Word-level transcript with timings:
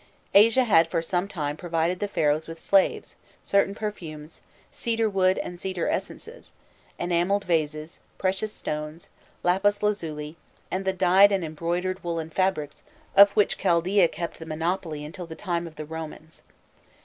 Asia 0.33 0.63
had 0.63 0.87
for 0.87 1.03
some 1.03 1.27
time 1.27 1.55
provided 1.55 1.99
the 1.99 2.07
Pharaohs 2.07 2.47
with 2.47 2.59
slaves, 2.59 3.13
certain 3.43 3.75
perfumes, 3.75 4.41
cedar 4.71 5.07
wood 5.07 5.37
and 5.37 5.59
cedar 5.59 5.87
essences, 5.87 6.53
enamelled 6.97 7.43
vases, 7.43 7.99
precious 8.17 8.51
stones, 8.51 9.09
lapis 9.43 9.83
lazuli, 9.83 10.37
and 10.71 10.85
the 10.85 10.91
dyed 10.93 11.31
and 11.31 11.45
embroidered 11.45 12.03
woollen 12.03 12.31
fabrics 12.31 12.81
of 13.15 13.33
which 13.33 13.59
Chaldæa 13.59 14.11
kept 14.11 14.39
the 14.39 14.45
monopoly 14.47 15.05
until 15.05 15.27
the 15.27 15.35
time 15.35 15.67
of 15.67 15.75
the 15.75 15.85
Komans. 15.85 16.41